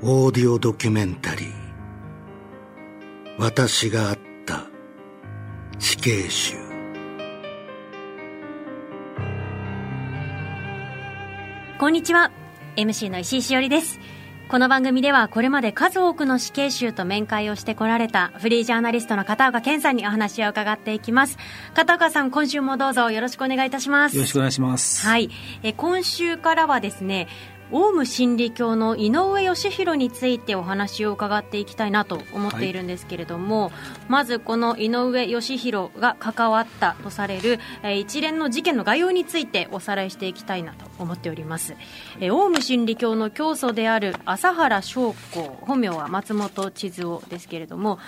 [0.00, 1.52] オーディオドキュメンタリー。
[3.36, 4.68] 私があった
[5.80, 6.54] 死刑囚
[11.80, 12.30] こんにちは。
[12.76, 13.98] MC の石井しおりです。
[14.48, 21.38] この番組ではこれまで数多くの死刑囚と面会をしてこられたフリージャーナリストの片岡健さんにお話を伺っていきます。
[21.74, 24.16] 片岡さん今週もどうぞよろしくお願いいたします。
[24.16, 25.04] よろしくお願いします。
[25.04, 25.28] はい。
[25.64, 27.26] え今週からはですね
[27.70, 33.72] オウム真理教の井上義弘についてお話を伺っていきたいなと思っているんですけれども、はい、
[34.08, 41.74] まずこの井上義弘が関わったとされる、えー、一連の事件の概要についておさらいしていきたいなと思っております、
[42.20, 47.98] えー、オウム真理教の教祖である朝原将校本名は松本千鶴夫ですけれども、はい、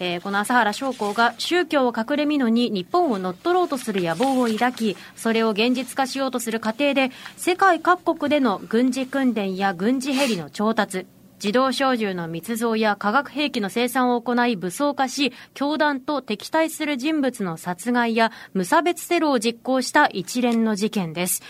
[0.00, 11.06] えー、この朝原将校が宗教を隠れみのに日本を乗っ取ろうとする野望を抱きそれを現実化しようとする過程で世界各国での軍事訓練や軍事ヘリの調達、
[11.42, 21.42] 自動小銃の密造や化学兵器の生産を行い武装化し、教団と敵対する人物の殺害や無差別テロを実行した一連の事件です。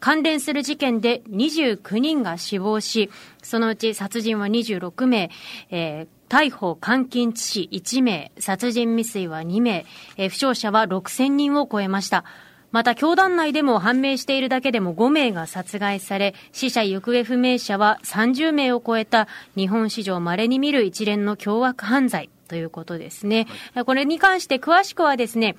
[0.00, 3.10] 関連する事件で29人が死亡し、
[3.42, 5.30] そのうち殺人は26名、
[5.70, 9.86] えー逮捕、監禁致死1名、殺人未遂は2名、
[10.18, 12.24] えー、負傷者は6000人を超えました。
[12.70, 23.46] また、教団内でも判明しているだけでも5名が殺害され、死者行方不明者は30名を超えた日本史上稀に見る一連の凶悪犯罪ということですね。
[23.74, 25.56] はい、これに関して詳しくはですね、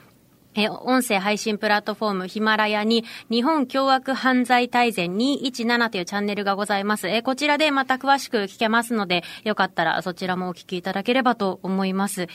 [0.56, 7.08] え音声配信プラットフォームヒマラヤに日本凶悪犯罪大全217というチャンネルがございます。
[7.08, 12.28] えこちらでまた詳しく聞けますので、よかったらそちらもお聞きいただければと思います。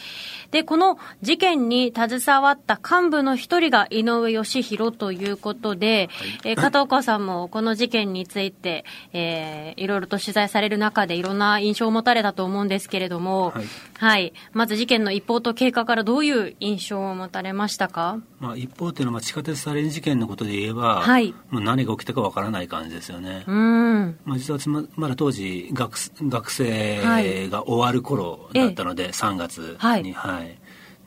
[0.52, 13.64] で、この事件に携わった幹部の一人が井上義弘ということで、はい、え片岡さんもこの事件について、えー、いろいろと取材される中でいろんな印象を持たれたと思うんですけれども、はい、
[13.98, 14.32] はい。
[14.52, 18.03] まず事件の一報と経過からどういう印象を持たれましたか？
[18.40, 23.44] まあ、一方っていうのは地下鉄サリン事件のことで言えば、はい、もう何が起きたかわからない感じですよね。
[23.46, 24.18] うん。
[24.24, 25.96] まあ、実はままだ当時学
[26.28, 30.58] 学生が終わる頃だったので、はい、3月に、はい、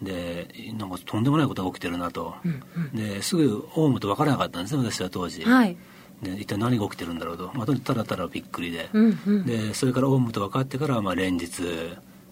[0.02, 0.48] で
[0.78, 5.44] なんかとんでもないことが起きてるなと、うんうん、ですぐオウムと分からなかったんですね私は当時。
[5.44, 5.78] はい。
[6.22, 8.90] で一体何が起きてるんだろうと、まあ、ただただびっくりで。
[8.94, 11.62] うんうん、でそれからオウムと分かってからまあ連日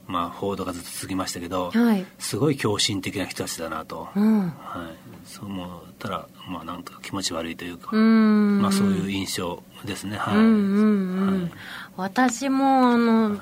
[0.07, 11.41] まあ、報道がずっと続きましたけど、はい、すごい狂信的な人たちだなと、うん、はい、そう思ったら、まあ、なんか気持ち悪いというかまあ、そういう印象ですね、はい、うんうんうん。
[11.43, 11.51] はい、
[11.97, 13.39] 私もあの、はい、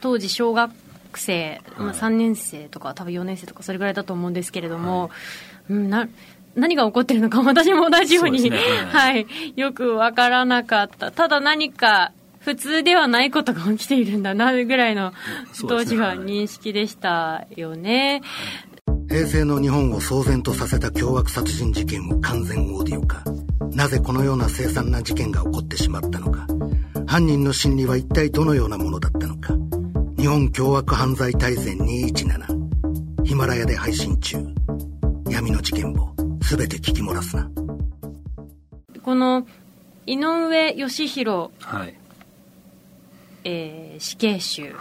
[0.00, 0.72] 当時小学
[1.14, 5.10] 生、まあ、3年生とか多分4年生とかそれぐらいだと思うんですけれども、
[5.68, 6.08] うん、な
[6.54, 9.26] 何が起こってるのか私も同じように、ね、はい、
[9.56, 11.10] よくわからなかった。
[11.10, 12.12] ただ何か
[12.44, 15.12] 普通ではないことが起きているんだなぐらいの
[15.68, 18.20] 当時は認識でしたよね。
[19.08, 23.22] 平成の日本を騒然とさせた凶悪殺人事件を完全オーディオ化。
[23.72, 26.46] なぜこのような凄惨な事件が起こってしまったのか。
[27.06, 29.54] 犯人の心理は一体どのようなものだったのか。
[30.16, 33.24] 日本凶悪犯罪大全217。
[33.24, 34.38] ヒマラヤで配信中。
[35.30, 37.48] 闇の事件を全て聞き漏らすな。
[39.02, 39.46] この
[40.06, 41.50] 井上義弘。
[43.42, 43.52] はい。
[43.52, 44.74] えー、死刑囚。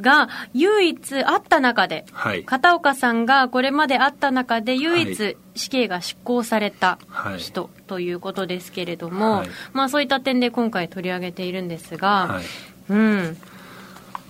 [0.00, 6.98] が唯一あった中で、はい、片岡さんがこれまであった中で唯一死刑が執行された
[7.36, 12.44] 人ということですけれども、はい、まあ、そういった点で今回取り上げているんですが、はい、
[12.90, 13.36] うん。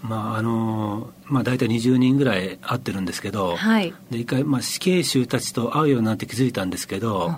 [0.01, 7.35] まああのまあ、大体20人ぐらい会ってるんですけど、はい、で一回、まあ、死刑囚たちと会うようになって気づいたんですけど、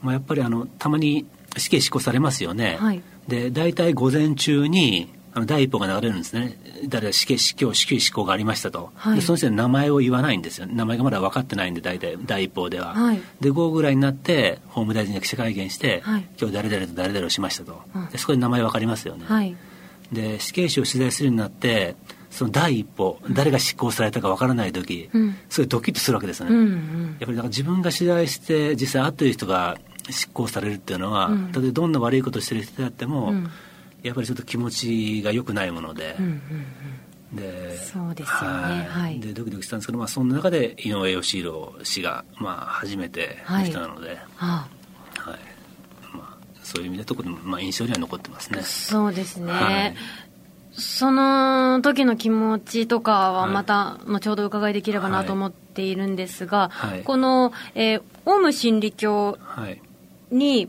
[0.00, 1.26] まあ、やっぱりあのたまに
[1.56, 2.78] 死刑執行されますよね。
[2.80, 6.58] はいで大体午前中にあの第一報が流れるんですね。
[6.88, 17.80] 誰死刑死刑死刑執行がありましたと、はい、でその人の名前を言わないんですよ名前がまだ分かってないんで大体第一報では、はい、で午後ぐらいになって法務大臣が記者会見して、はい、今日誰々と誰々をしましたと、
[18.10, 19.56] でそこで名前分かりますよね、
[20.10, 21.94] で死刑囚を取材するようになって
[22.30, 29.78] その第一歩誰が執行されたか分からない時、うん、すごいドキッとするわけですね、うんうん、やっぱりだか自分が取材して実際会ってる人が
[30.10, 33.50] 執行されるっていうのは、うん、例えばどんな悪いことしてる人であっても、うん、
[34.02, 36.16] やっぱりちょっと気持ちが良くないもので。
[36.18, 36.42] うんうん
[37.32, 44.18] うん、でそうですよね、はい、でドキドキしたんですけど、まあ、その中で井上義弘氏が、まあ、初めての人なので、はい、
[45.18, 45.38] はい。
[46.14, 48.62] まあ、そういう意味で特に、まあ、印象には残ってますね。
[48.62, 49.94] そうですね、はい、
[50.72, 59.38] その時の気持ちとかはまた後ほど伺いできればなと思っているんですが、はい、この、えー、オウム真理教
[60.32, 60.68] に、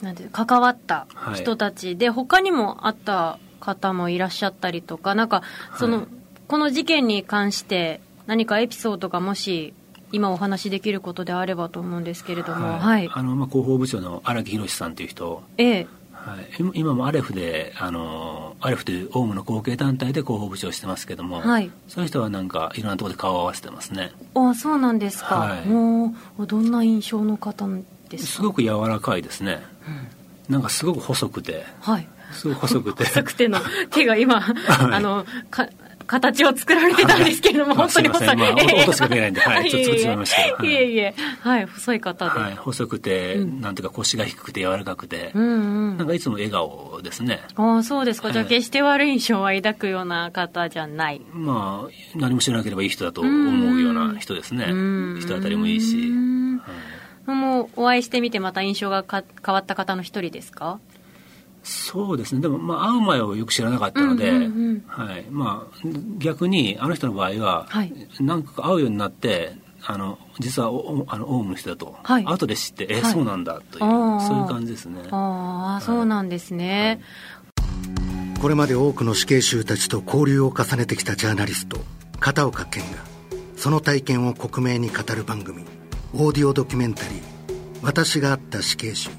[0.00, 5.42] なんて関わった人たちで、他にもあった方もいらっしゃったりとかなんか
[5.78, 6.06] その、はい、
[6.48, 9.74] この事件に関して何かエピソードがもし
[10.12, 15.86] 今お話しできることであればと思うんですけれども、はい、はい、あのまあ広報部長の荒木宏さんという人、ええ。
[16.12, 24.12] はい、今もアレフであのアレフというオウムの後継団体で広報部長してますけども、はい、そういう人はなんかいろんなところで顔を合わせてますね。
[24.34, 27.66] あそうなんですか、はい、もうどんな印象の方
[28.16, 29.62] ですすごく柔らかいですね、
[30.48, 33.04] うん、なんかすごく細くて、はい、すごく細くて。
[33.04, 33.58] 細くての
[33.90, 34.54] 手が今、 はい、
[34.94, 35.68] あのか
[36.10, 38.36] 形を作られてたんですけれども、本当に細い。
[38.36, 38.50] まあ、
[38.82, 40.74] 音しか出ないんで、はい、ちょっと作っましたい。
[40.74, 42.40] えいえ、はい、細い方で。
[42.40, 47.42] はい、細くて、なんていうか腰が低くて柔らかくて、なんかいつも笑顔ですね。
[47.54, 48.32] ああ、そうですか。
[48.32, 51.20] じゃあ決して悪い印象は抱くような方じゃない。
[51.32, 54.64] まあ、何も知らなければいい人だと思うような人ですね。
[55.20, 56.39] 人当たりもいいし。
[57.34, 60.78] もうお会いしてみてまた印象がか変わった方の一人ですか？
[61.62, 62.40] そうですね。
[62.40, 64.30] でも、まあ、会う前はよく知らなかったので、
[64.86, 65.26] はい。
[65.30, 65.76] まあ、
[66.18, 69.52] 逆にあの人の場合は、はい、何か会うようになって
[69.84, 75.02] あの実はおあのオウムの人だと、はい、後で知ってえ、はい、そうなんだというそういう感じですね。
[75.10, 77.00] ああ、そうなんですね、
[78.40, 81.78] これまで多くの死刑囚たちと交流を重ねてきたジャーナリスト
[82.20, 82.98] 片岡健が
[83.56, 85.66] その体験を克明に語る番組
[86.12, 87.20] オーディオドキュメンタリー
[87.82, 89.10] 「私が会った死刑囚」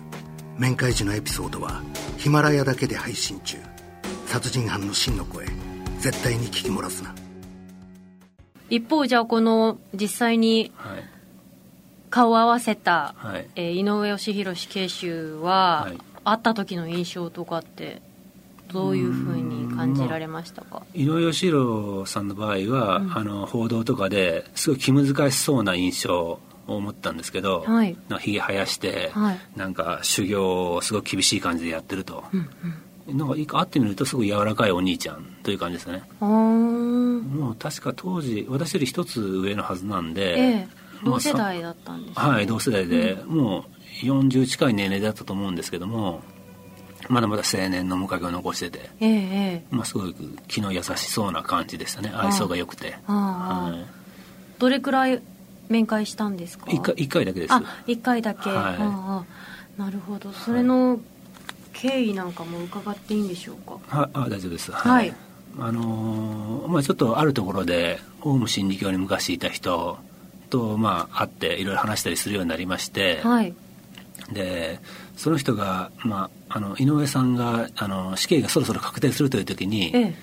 [0.58, 1.82] 面会時のエピソードは
[2.18, 3.58] ヒマラヤだけで配信中。
[4.32, 5.46] 殺人犯の真の声
[6.00, 7.14] 絶対に聞き漏らすな。
[8.70, 10.72] 一方じゃあこの実際に
[12.10, 18.02] 顔を合わせた、はい、えー、井上義弘死刑囚は、はい、会った時の印象とかって
[18.72, 26.40] どういうふうに感じられましたか、まあ、井上義弘さんの場合は、うん、あの報道とかですごい気難しそうな印象を
[26.76, 32.50] 思ったんですけど、はい、ひげ生やして、はい、なんか修行をすごく厳しい感じでやってると、うん
[33.10, 36.04] うん、なんか会ってみるとすごい柔らかいお兄ちゃんという感じですね。
[36.20, 42.14] もう確か当時私より一つ上のはずなんで、えー、同世代だったんですね。
[42.16, 43.66] はい同世代で、うん、も
[44.04, 46.22] う40近い年齢だったと思うんですけども
[47.10, 50.14] まだまだ青年の面影を残してて、えー、まあ、すごく
[50.48, 52.12] 気の優しそうな感じでしたね。
[52.14, 55.22] 愛想が良くて、はい、どれくらい
[55.72, 56.66] 面会したんですか？
[56.70, 57.54] 一回一回だけです。
[57.54, 60.32] あ一回だけ、はい、ああなるほど。
[60.34, 61.00] それの
[61.74, 63.80] 経緯なんかも伺っていいんでしょうか？
[63.88, 64.72] はあ大丈夫です。
[64.72, 65.14] はい、
[65.58, 69.98] あのー、まあちょっとあるところでオウム真理教に昔いた人
[70.50, 73.56] とまあ会っていろいろ話したりするようになりまして、はい、
[74.32, 74.80] で
[75.16, 80.16] その人が、まあ、あの井上さんがあの死刑がそろそろ確定するという時に、ええ、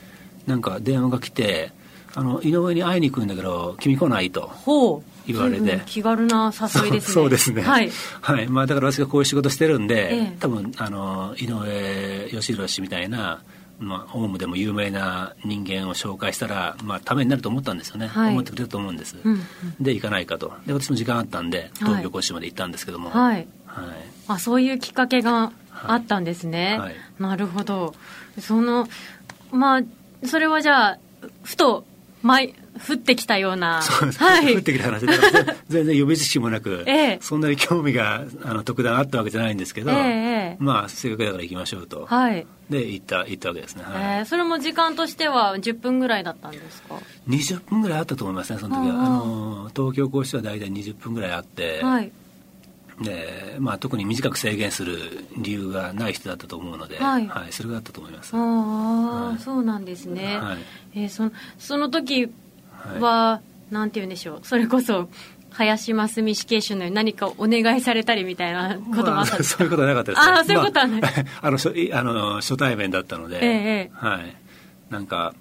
[0.46, 1.72] なんか電話が来て
[2.14, 4.42] あの井上に会いに行くんだけど君来ないと。
[4.48, 7.12] ほう言われて、気軽な誘いですね。
[7.14, 7.62] そうですね。
[7.62, 7.90] はい、
[8.20, 8.48] はい。
[8.48, 13.40] まあ、だから私がこういう仕事してるんで、ええ、多分あの井上義弘氏みたいな
[13.80, 19.42] まあ、オウムでも有名な人間を紹介したら、まあ、ためになると思ったんですよね、はい、思ってくれると思うんです、うんうん、
[19.80, 20.52] で行かないかと。
[20.66, 23.94] で私も時間あったんで東京講師まで行ったんですけども、はい、はい、
[24.26, 25.52] あそういうきっかけが
[25.86, 27.94] あったんですね、はい、なるほど。
[28.40, 28.88] その
[29.52, 29.82] まあ
[30.26, 30.98] それはじゃあ
[31.44, 31.84] ふと
[32.22, 35.12] 毎降ってきたような、はい、降ってきた話で
[35.68, 46.96] 全然予備知識もなく、ええ、そんなに興味があの特段あったわけじゃないんですけど、え、まあせっかくだから行きましょうと、はい、で行った行ったわけですね、はい、えー、それも時間としては10分ぐらいだったんですか
[47.28, 48.94] ？20分ぐらいあったと思いますねその時は。
[48.94, 52.12] あの東京講師は大体20分ぐらいあって、はい
[53.00, 54.98] でまあ、特に短く制限する
[55.36, 58.34] 理由がない人だったと思うので、はい、はい、それがあったと思います。
[58.34, 60.58] ああ、はい、そうなんですね、はい。
[60.94, 62.28] えー、そその時
[62.98, 63.40] は、は
[63.70, 64.40] い、なんて言うんでしょう。
[64.42, 65.08] それこそ
[65.50, 71.12] 林真澄死刑囚のように何かお願いされたりみたいなこともあった、まあ、 そういうことはなかったです、ね、ああそういうことはない、まあ、
[71.46, 74.34] あの初あの初対面だったので、ええ、はい。
[74.90, 75.34] なんか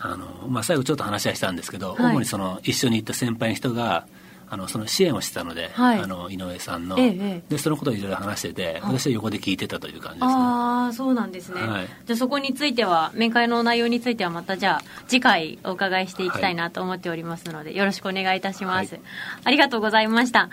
[0.00, 4.06] あの、まあ、最後ちょっと話はしたんですけど、はい、主にその一緒に行った先輩の人が
[4.48, 10.32] あのその支援をしてたので、はい、あの井上さんの、ええ、でそのことをいろいろ話してて私は横で聞いてたという感じですね。
[10.34, 19.02] ああそうなんですね、はい、じゃあそこについては面会の内容についてはまたじゃあ次回お伺いしていきたいなと思っておりますので、はい、よろしくお願いいたします、はい、
[19.44, 20.48] ありがとうございました、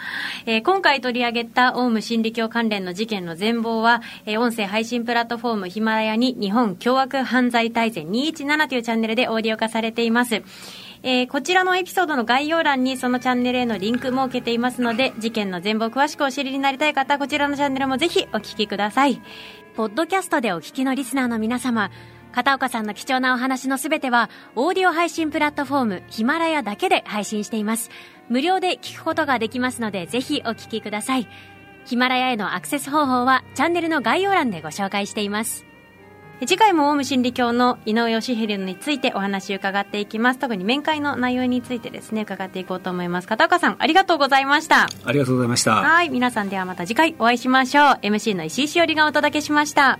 [0.45, 10.41] えー、今回取り上げたオウム真理教関連の事件の全貌は、えー、音声配信プラットフォームヒマラヤに日本凶悪犯罪大全217というチャンネルでオーディオ化されています
[11.05, 19.21] えー、こちらのエピソードの概要欄にそのチャンネルへのリンク設けていますので、事件の全貌を詳しくお知りになりたい方こちらのチャンネルもぜひお聞きください。
[19.75, 21.91] ポッドキャストでお聞きのリスナーの皆様、
[22.31, 27.91] 片岡さんの貴重なお話のすべては、オーディオ配信プラットフォーム、ヒマラヤだけで配信しています。
[28.29, 31.27] 無料で聞くことができますので、ぜひお聞きください。
[31.85, 35.72] ヒマラヤへのアクセス方法は、チャンネルの概要欄でご紹介しています。
[36.39, 40.39] 次回もオウム真理教の井上義弘についてお話を伺っていきます。
[40.39, 43.27] 特に面会の内容についてですね伺っていこうと思います。
[43.27, 44.87] 片岡さんありがとうございました。
[45.05, 45.75] ありがとうございました。
[45.75, 47.85] はい皆さんではまた次回お会いしましょう。
[48.01, 49.99] MC の石井しおりがお届けしました。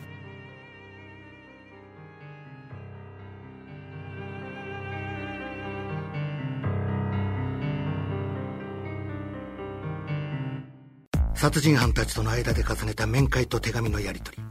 [11.36, 14.44] 殺人犯たちとの間で重ねた面会と手紙のやり取り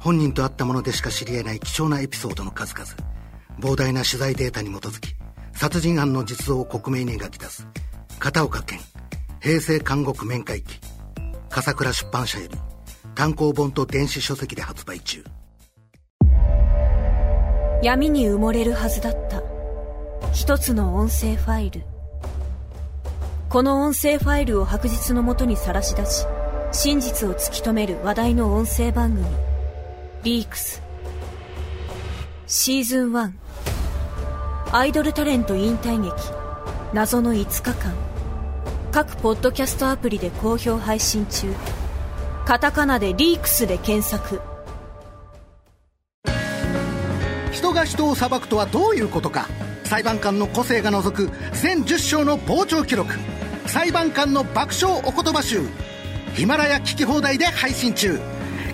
[0.00, 2.86] 本人と会ったものでしか知り得ない貴重なエピソードの数々。
[3.58, 5.14] 膨大な取材データに基づき
[5.52, 7.66] 殺人犯の実像を克明に描き出す。
[8.18, 8.78] 片岡健
[9.40, 10.78] 平成監獄面会記。
[11.48, 12.58] 笠倉出版社より
[13.14, 15.24] 単行本と電子書籍で発売中。
[17.82, 19.42] 闇に埋もれるはずだった。
[20.32, 21.84] 一つの音声ファイル。
[23.48, 26.26] この音声ファイルを白日のもとにさらし出し
[26.72, 29.24] 真実を突き止める話題の音声番組。
[30.26, 30.82] リークス。
[32.48, 33.32] シーズン1
[34.72, 36.16] アイドルタレント引退劇。
[36.92, 37.94] 謎の5日間。
[38.90, 41.46] 各ポッドキャストアプリで好評配信中。
[42.44, 44.40] カタカナでリークスで検索。
[47.52, 49.46] 人が人を裁くとはどういうことか。
[49.84, 51.30] 裁判官の個性が除く。
[51.52, 53.14] 全10章の傍聴記録。
[53.66, 55.60] 裁判官の爆笑お言葉集。
[56.34, 58.18] ヒマラヤ聞き放題で配信中。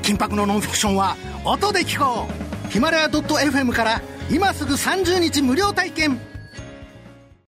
[0.01, 2.29] 緊迫のノンフィクションは音で聞こ
[2.69, 2.71] う。
[2.71, 6.32] ヒマラヤ .fm から今すぐ30日無料体験。